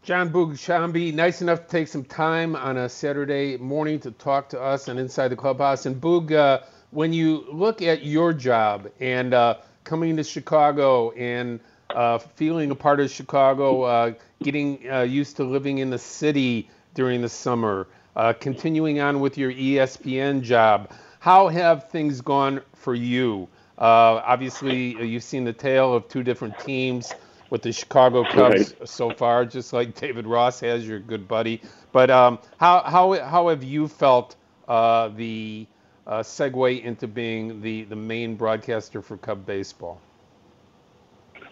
[0.02, 4.48] Jon Boog Sciambi, nice enough to take some time on a Saturday morning to talk
[4.48, 5.84] to us and Inside the Clubhouse.
[5.84, 6.60] And Boog, uh,
[6.90, 11.60] when you look at your job and uh, coming to Chicago and
[11.90, 16.70] uh, feeling a part of Chicago, uh, getting uh, used to living in the city
[16.94, 17.86] during the summer,
[18.16, 23.48] uh, continuing on with your ESPN job, how have things gone for you?
[23.80, 27.12] Obviously, you've seen the tale of two different teams
[27.50, 28.88] with the Chicago Cubs right.
[28.88, 31.60] so far, just like David Ross has, your good buddy.
[31.92, 34.36] But um, how how how have you felt
[34.68, 35.66] uh, the
[36.06, 40.00] uh, segue into being the the main broadcaster for Cub baseball?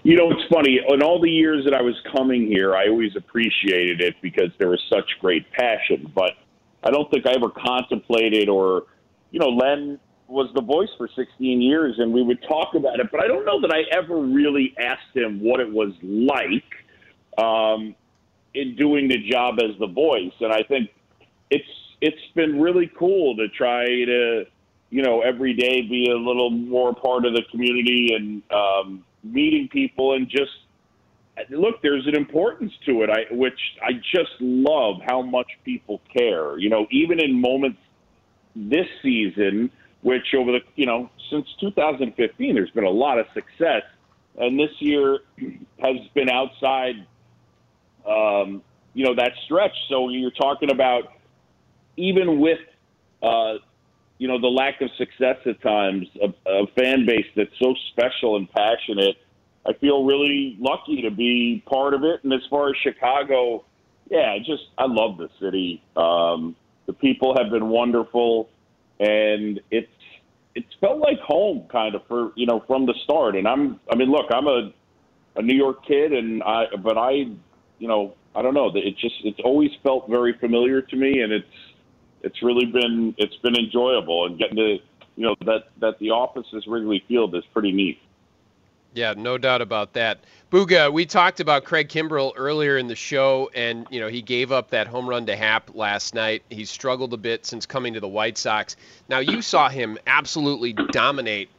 [0.04, 0.80] You know, it's funny.
[0.88, 4.68] In all the years that I was coming here, I always appreciated it because there
[4.68, 6.10] was such great passion.
[6.14, 6.32] But
[6.84, 8.84] I don't think I ever contemplated or,
[9.32, 13.08] you know, Len was the voice for 16 years, and we would talk about it.
[13.10, 17.94] But I don't know that I ever really asked him what it was like um,
[18.54, 20.32] in doing the job as the voice.
[20.40, 20.90] And I think
[21.50, 21.68] it's
[22.00, 24.44] it's been really cool to try to,
[24.90, 29.68] you know, every day be a little more part of the community and um, meeting
[29.72, 30.52] people and just
[31.50, 31.80] look.
[31.82, 36.58] There's an importance to it, I, which I just love how much people care.
[36.58, 37.78] You know, even in moments
[38.54, 39.70] this season
[40.02, 43.82] which over the you know since 2015 there's been a lot of success,
[44.36, 45.18] and this year
[45.80, 47.06] has been outside
[48.06, 48.62] um,
[48.94, 49.76] you know that stretch.
[49.88, 51.12] So you're talking about
[51.96, 52.60] even with
[53.22, 53.54] uh,
[54.18, 58.36] you know the lack of success at times, a, a fan base that's so special
[58.36, 59.16] and passionate.
[59.66, 62.24] I feel really lucky to be part of it.
[62.24, 63.64] And as far as Chicago,
[64.10, 65.82] yeah, just I love the city.
[65.96, 66.56] Um,
[66.86, 68.48] the people have been wonderful
[69.00, 69.92] and it's
[70.54, 73.36] it's felt like home kind of for you know from the start.
[73.36, 74.72] And I'm I mean, look, I'm a
[75.36, 77.12] a New York kid, and I but I
[77.78, 81.32] you know I don't know it just it's always felt very familiar to me, and
[81.32, 81.46] it's
[82.22, 84.76] it's really been it's been enjoyable and getting to
[85.16, 88.00] you know that that the office is Wrigley Field is pretty neat.
[88.94, 90.24] Yeah, no doubt about that.
[90.50, 94.50] Booga, we talked about Craig Kimbrel earlier in the show, and you know he gave
[94.50, 96.42] up that home run to Happ last night.
[96.48, 98.76] He's struggled a bit since coming to the White Sox.
[99.08, 101.50] Now you saw him absolutely dominate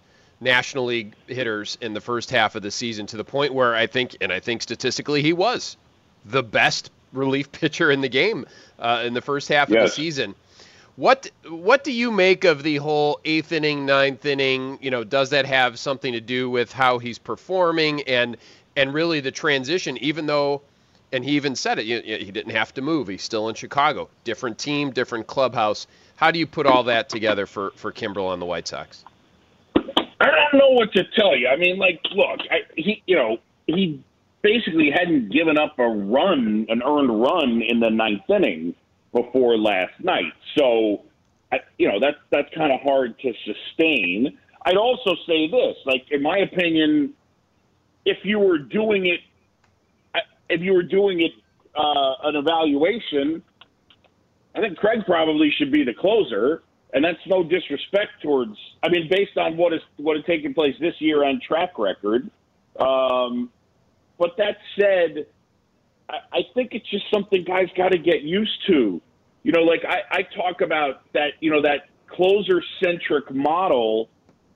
[0.41, 3.87] National League hitters in the first half of the season to the point where I
[3.87, 5.77] think, and I think statistically, he was
[6.25, 8.45] the best relief pitcher in the game
[8.79, 9.77] uh, in the first half yes.
[9.77, 10.35] of the season.
[10.99, 14.77] What what do you make of the whole eighth inning, ninth inning?
[14.81, 18.35] You know, does that have something to do with how he's performing and
[18.75, 19.95] and really the transition?
[19.99, 20.61] Even though,
[21.13, 23.07] and he even said it, he didn't have to move.
[23.07, 25.87] He's still in Chicago, different team, different clubhouse.
[26.17, 29.05] How do you put all that together for for Kimbrel on the White Sox?
[29.77, 31.47] I don't know what to tell you.
[31.47, 34.03] I mean, like, look, I, he, you know, he
[34.41, 38.75] basically hadn't given up a run, an earned run in the ninth inning
[39.13, 40.33] before last night.
[40.57, 41.03] So,
[41.77, 44.37] you know, that's that's kind of hard to sustain.
[44.65, 47.13] I'd also say this, like in my opinion,
[48.05, 49.19] if you were doing it,
[50.49, 51.31] if you were doing it
[51.75, 53.41] uh, an evaluation,
[54.55, 58.57] I think Craig probably should be the closer, and that's no disrespect towards.
[58.83, 62.29] I mean, based on what is what has taken place this year on track record.
[62.79, 63.49] Um,
[64.17, 65.27] but that said,
[66.09, 69.01] I, think it's just something guys got to get used to.
[69.43, 74.09] You know, like I, I talk about that, you know, that closer centric model.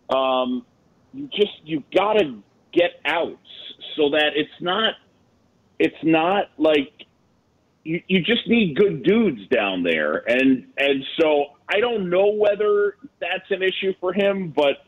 [0.09, 0.65] Um,
[1.13, 2.41] you just you got to
[2.73, 3.37] get outs
[3.95, 4.95] so that it's not
[5.79, 6.91] it's not like
[7.83, 12.97] you, you just need good dudes down there, and and so I don't know whether
[13.19, 14.85] that's an issue for him, but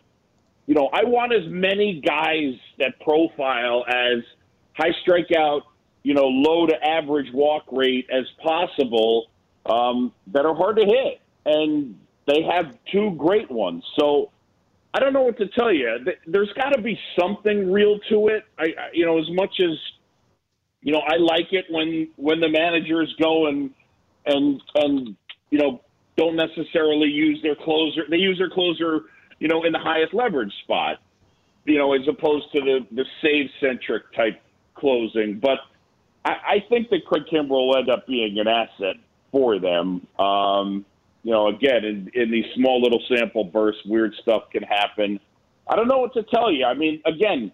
[0.66, 4.24] you know, I want as many guys that profile as
[4.74, 5.62] high strikeout,
[6.06, 9.26] you know, low to average walk rate as possible
[9.66, 13.84] um, that are hard to hit, and they have two great ones.
[14.00, 14.30] So
[14.94, 16.06] I don't know what to tell you.
[16.28, 18.44] There's got to be something real to it.
[18.60, 19.76] I, you know, as much as
[20.84, 23.72] you know, I like it when when the managers go and
[24.28, 25.16] and and
[25.50, 25.82] you know
[26.18, 28.04] don't necessarily use their closer.
[28.08, 29.06] They use their closer,
[29.40, 31.00] you know, in the highest leverage spot,
[31.64, 34.40] you know, as opposed to the the save centric type
[34.76, 35.40] closing.
[35.40, 35.58] But
[36.26, 38.96] I, I think that Craig Kimbrel will end up being an asset
[39.32, 40.06] for them.
[40.20, 40.86] Um,
[41.24, 45.20] you know, again, in, in these small little sample bursts, weird stuff can happen.
[45.68, 46.66] I don't know what to tell you.
[46.66, 47.52] I mean, again,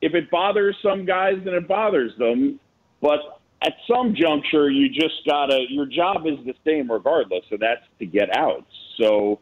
[0.00, 2.60] if it bothers some guys, then it bothers them.
[3.02, 5.64] But at some juncture, you just gotta.
[5.68, 8.64] Your job is the same regardless, and that's to get out.
[8.98, 9.40] So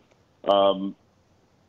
[0.50, 0.96] um,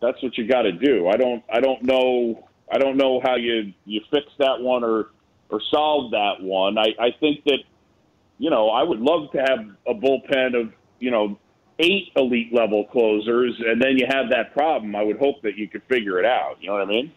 [0.02, 1.08] that's what you got to do.
[1.08, 1.44] I don't.
[1.52, 2.48] I don't know.
[2.72, 5.10] I don't know how you you fix that one or
[5.50, 6.78] or solve that one.
[6.78, 7.60] I, I think that
[8.38, 11.38] you know I would love to have a bullpen of you know
[11.80, 14.96] eight elite level closers, and then you have that problem.
[14.96, 16.58] I would hope that you could figure it out.
[16.62, 17.12] You know what I mean?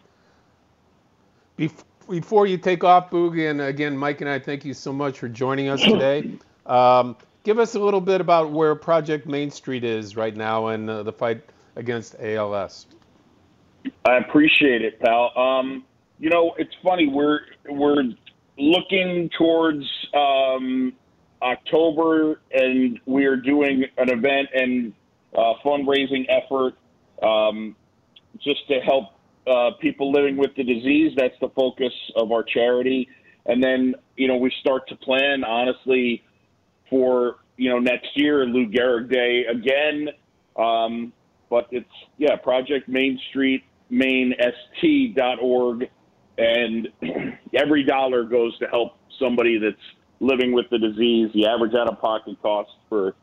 [2.09, 5.29] before you take off, Boogie, and again, Mike and I thank you so much for
[5.29, 6.37] joining us today.
[6.65, 10.89] Um, give us a little bit about where Project Main Street is right now and
[10.89, 11.41] uh, the fight
[11.75, 12.87] against ALS.
[14.05, 15.37] I appreciate it, pal.
[15.37, 15.83] Um,
[16.19, 17.05] you know, it's funny.
[17.05, 18.01] We're we're
[18.57, 20.93] looking towards um,
[21.41, 24.93] October, and we are doing an event and
[25.35, 26.75] uh, fundraising effort
[27.21, 27.75] um,
[28.39, 29.09] just to help
[29.47, 31.13] uh, people living with the disease.
[31.17, 33.09] That's the focus of our charity.
[33.45, 36.23] And then, you know, we start to plan, honestly,
[36.89, 40.09] for, you know, next year, Lou Gehrig Day again.
[40.55, 41.11] Um,
[41.49, 41.85] but it's,
[42.17, 45.89] yeah, Project Main Street, mainst.org.
[46.37, 46.89] And
[47.53, 49.75] every dollar goes to help somebody that's
[50.19, 51.31] living with the disease.
[51.33, 53.15] The average out of pocket cost for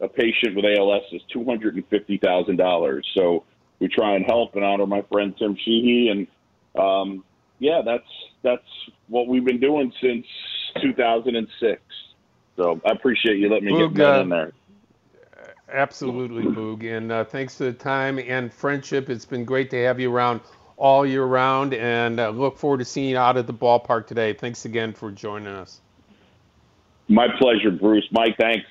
[0.00, 3.02] a patient with ALS is $250,000.
[3.16, 3.44] So,
[3.80, 6.08] we try and help and honor my friend Tim Sheehy.
[6.08, 6.26] And
[6.80, 7.24] um,
[7.58, 8.08] yeah, that's
[8.42, 8.62] that's
[9.08, 10.26] what we've been doing since
[10.80, 11.80] 2006.
[12.56, 14.52] So I appreciate you letting me Boog, get that uh, in there.
[15.72, 16.84] Absolutely, Boog.
[16.84, 19.10] And uh, thanks for the time and friendship.
[19.10, 20.40] It's been great to have you around
[20.76, 24.32] all year round, and uh, look forward to seeing you out at the ballpark today.
[24.32, 25.80] Thanks again for joining us.
[27.08, 28.08] My pleasure, Bruce.
[28.10, 28.66] Mike, thanks.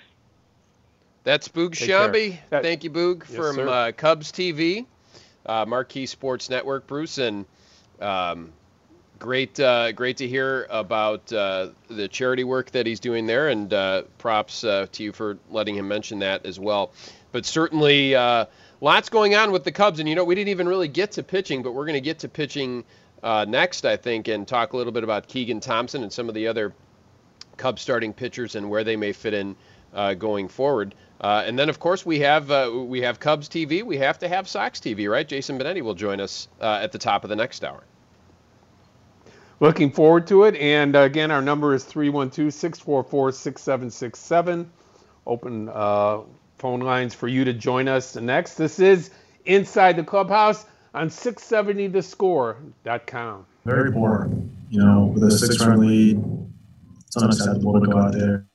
[1.24, 2.38] That's Boog Sciambi.
[2.50, 4.86] Thank you, Boog, yes, from uh, Cubs TV
[5.46, 7.46] uh, Marquee Sports Network, Bruce, and
[8.00, 8.52] um,
[9.20, 13.74] great, uh, great to hear about uh, the charity work that he's doing there, and
[13.74, 16.92] uh, props uh, to you for letting him mention that as well.
[17.34, 18.46] But certainly, uh,
[18.80, 21.24] lots going on with the Cubs, and you know, we didn't even really get to
[21.24, 22.86] pitching, but we're going to get to pitching
[23.22, 26.48] next, I think, and talk a little bit about Keegan Thompson and some of the
[26.48, 26.74] other
[27.58, 29.58] Cubs starting pitchers and where they may fit in
[30.18, 30.96] going forward.
[31.24, 33.82] Uh, and then, of course, we have uh, we have Cubs TV.
[33.82, 35.26] We have to have Sox TV, right?
[35.26, 37.82] Jason Benetti will join us uh, at the top of the next hour.
[39.62, 40.56] Looking forward to it.
[40.56, 44.70] And uh, again, our number is 312 644 6767.
[45.26, 46.20] Open uh,
[46.64, 48.56] phone lines for you to join us next.
[48.56, 49.10] This is
[49.44, 53.46] Inside the Clubhouse on 670thescore.com.
[53.66, 54.32] Very poor.
[54.70, 56.24] You know, with a six run lead,
[57.06, 58.48] it's unacceptable to go out there,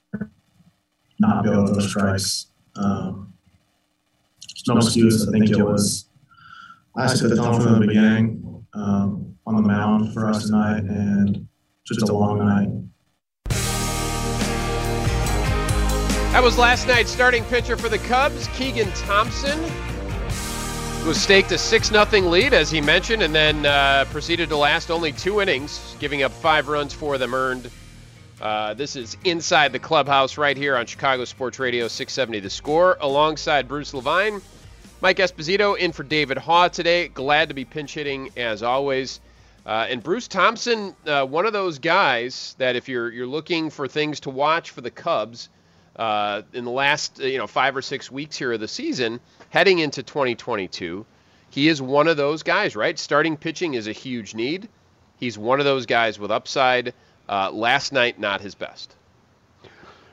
[1.21, 2.47] not be able to throw strikes
[2.77, 3.35] um,
[4.67, 5.29] no excuse.
[5.29, 6.07] I think it was.
[6.97, 11.47] I set the tone from the beginning um, on the mound for us tonight, and
[11.85, 12.71] just a long night.
[16.39, 19.61] That was last night's starting pitcher for the Cubs, Keegan Thompson.
[21.05, 24.89] Was staked a 6 0 lead, as he mentioned, and then uh, proceeded to last
[24.89, 27.69] only two innings, giving up five runs for them earned
[28.41, 32.97] uh, this is Inside the Clubhouse right here on Chicago Sports Radio 670 The Score,
[33.01, 34.41] alongside Bruce Levine.
[35.01, 37.09] Mike Esposito in for David Haugh today.
[37.09, 39.19] Glad to be pinch hitting as always.
[39.67, 43.89] Uh, and Bruce Thompson, uh, one of those guys that if you're you're looking for
[43.89, 45.49] things to watch for the Cubs
[45.99, 49.21] uh, in the last you know five or six weeks here of the season,
[49.51, 51.05] heading into 2022,
[51.51, 52.77] he is one of those guys.
[52.77, 54.69] Right, starting pitching is a huge need.
[55.19, 56.95] He's one of those guys with upside.
[57.29, 58.95] Uh, last night, not his best.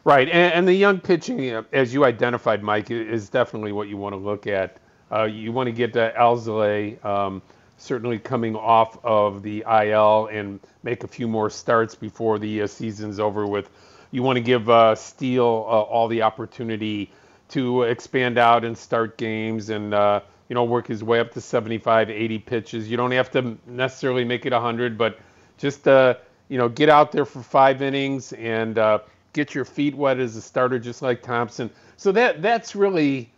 [0.03, 3.97] Right, and, and, the young pitching, uh, as you identified, Mike, is definitely what you
[3.97, 4.77] want to look at.
[5.11, 7.41] Uh, you want to get uh, Alzolay um,
[7.77, 12.67] certainly coming off of the IL and make a few more starts before the uh,
[12.67, 13.69] season's over with
[14.15, 17.11] you want to give uh, Steele uh, all the opportunity
[17.49, 21.41] to expand out and start games and uh, you know work his way up to
[21.41, 22.89] 75, 80 pitches.
[22.89, 25.19] You don't have to necessarily make it 100, but
[25.57, 26.15] just uh,
[26.47, 28.99] you know get out there for five innings and uh,
[29.33, 31.69] get your feet wet as a starter, just like Thompson.
[31.97, 33.29] So that that's really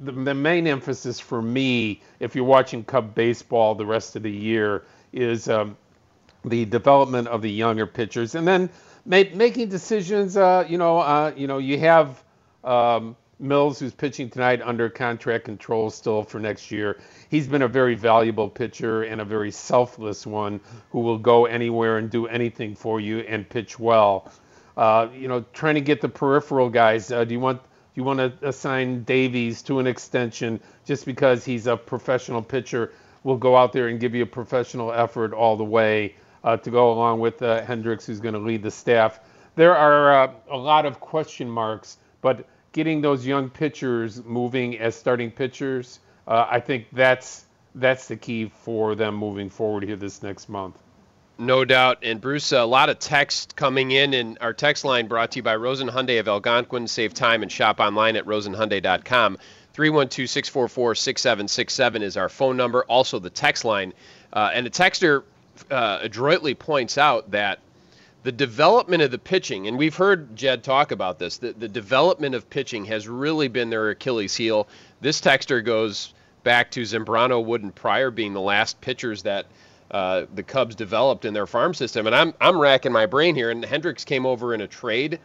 [0.00, 4.30] the, the main emphasis for me, if you're watching Cub baseball the rest of the
[4.30, 5.78] year, is um,
[6.44, 8.68] the development of the younger pitchers, and then
[9.04, 10.36] make, making decisions.
[10.36, 12.22] Uh, you know, uh, you know, you have
[12.64, 17.00] um, Mills who's pitching tonight under contract control still for next year.
[17.30, 21.96] He's been a very valuable pitcher and a very selfless one who will go anywhere
[21.96, 24.30] and do anything for you and pitch well.
[24.76, 27.10] Uh, you know, trying to get the peripheral guys.
[27.10, 31.44] Uh, do you want Do you want to assign Davies to an extension just because
[31.44, 32.92] he's a professional pitcher?
[33.22, 36.14] Will go out there and give you a professional effort all the way
[36.44, 39.20] uh, to go along with uh, Hendricks, who's going to lead the staff.
[39.56, 44.94] There are uh, a lot of question marks, but getting those young pitchers moving as
[44.94, 50.22] starting pitchers, uh, I think that's that's the key for them moving forward here this
[50.22, 50.76] next month.
[51.38, 51.98] No doubt.
[52.02, 55.42] And Bruce, a lot of text coming in, and our text line brought to you
[55.42, 56.86] by Rosen Hyundai of Algonquin.
[56.86, 59.38] Save time and shop online at rosenhyundai.com.
[59.72, 63.94] 312 644 6767 is our phone number, also the text line.
[64.32, 65.22] Uh, and the texter
[65.70, 67.60] uh, adroitly points out that
[68.22, 72.34] the development of the pitching, and we've heard Jed talk about this, the, the development
[72.34, 74.68] of pitching has really been their Achilles heel.
[75.00, 79.46] This texter goes back to Zambrano, Wood, and Prior being the last pitchers that
[79.90, 82.06] uh, the Cubs developed in their farm system.
[82.06, 83.50] And I'm I'm racking my brain here.
[83.50, 85.18] And Hendricks came over in a trade.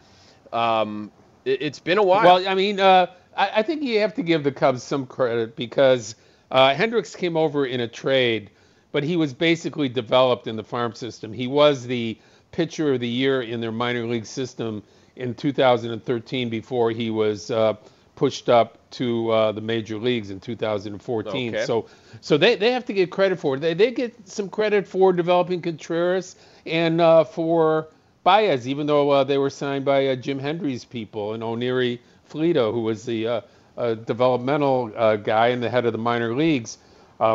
[0.52, 1.12] Um,
[1.44, 2.24] it, has been a while.
[2.24, 3.06] Well, I mean, uh,
[3.36, 6.16] I, I, think you have to give the Cubs some credit because
[6.50, 8.50] uh, Hendricks came over in a trade,
[8.96, 11.30] but he was basically developed in the farm system.
[11.30, 12.16] He was the
[12.50, 14.82] pitcher of the year in their minor league system
[15.16, 17.74] in 2013 before he was uh,
[18.14, 21.54] pushed up to uh, the major leagues in 2014.
[21.54, 21.66] Okay.
[21.66, 21.88] So,
[22.22, 23.60] so they, they have to get credit for it.
[23.60, 27.88] They, they get some credit for developing Contreras and uh, for
[28.24, 31.98] Baez, even though uh, they were signed by uh, Jim Hendry's people and Oneri
[32.30, 33.44] Fleita, who was the
[33.76, 36.78] uh, developmental uh, guy and the head of the minor leagues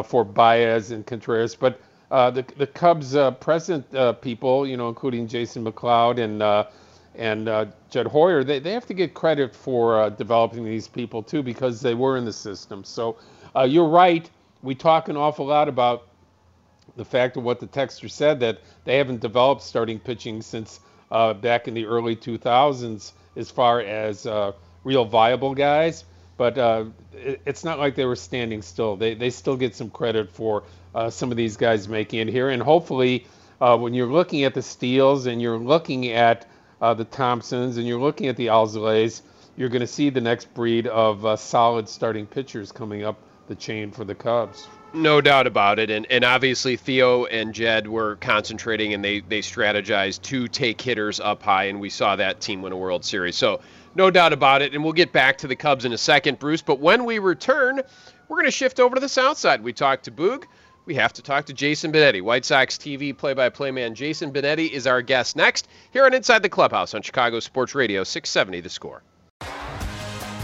[0.04, 1.56] for Baez and Contreras.
[1.56, 1.80] But
[2.10, 3.86] the the Cubs' present
[4.22, 6.68] people, you know, including Jason McLeod and
[7.16, 11.22] and uh, Jed Hoyer, they, they have to get credit for uh, developing these people
[11.22, 12.84] too because they were in the system.
[12.84, 13.18] So
[13.56, 14.30] uh, you're right.
[14.62, 16.08] We talk an awful lot about
[16.96, 20.80] the fact of what the texter said that they haven't developed starting pitching since
[21.12, 24.52] uh, back in the early 2000s as far as uh,
[24.84, 26.06] real viable guys.
[26.42, 28.96] But uh, it, it's not like they were standing still.
[28.96, 30.64] They, they still get some credit for
[31.10, 32.50] some of these guys making it here.
[32.50, 33.28] And hopefully,
[33.60, 36.48] when you're looking at the Steeles and you're looking at
[36.82, 39.22] uh, the Thompsons, and you're looking at the Alzolay's,
[39.56, 43.54] you're going to see the next breed of uh, solid starting pitchers coming up the
[43.54, 44.68] chain for the Cubs.
[44.94, 49.42] No doubt about it, and and obviously Theo and Jed were concentrating and they they
[49.42, 53.36] strategized to take hitters up high, and we saw that team win a World Series.
[53.38, 53.62] So
[53.96, 56.62] no doubt about it, and we'll get back to the Cubs in a second, Bruce.
[56.62, 57.82] But when we return,
[58.28, 59.64] we're going to shift over to the South Side.
[59.64, 60.46] We talked to Boog
[60.86, 62.22] we have to talk to Jason Benetti.
[62.22, 66.14] White Sox TV play by play man Jason Benetti is our guest next here on
[66.14, 69.04] Inside the Clubhouse on Chicago Sports Radio 670 The Score.